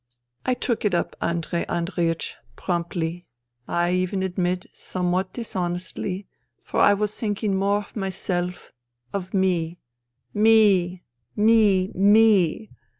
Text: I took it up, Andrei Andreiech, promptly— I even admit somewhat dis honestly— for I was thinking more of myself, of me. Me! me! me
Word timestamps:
I 0.47 0.55
took 0.55 0.83
it 0.83 0.95
up, 0.95 1.15
Andrei 1.21 1.63
Andreiech, 1.69 2.33
promptly— 2.55 3.27
I 3.67 3.91
even 3.91 4.23
admit 4.23 4.65
somewhat 4.73 5.31
dis 5.31 5.55
honestly— 5.55 6.25
for 6.65 6.79
I 6.79 6.95
was 6.95 7.15
thinking 7.15 7.53
more 7.55 7.77
of 7.77 7.95
myself, 7.95 8.71
of 9.13 9.35
me. 9.35 9.77
Me! 10.33 11.03
me! 11.35 11.91
me 11.93 12.71